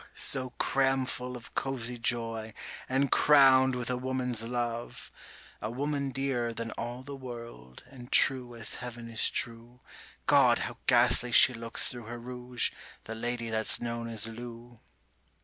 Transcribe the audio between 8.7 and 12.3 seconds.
Heaven is true (God! how ghastly she looks through her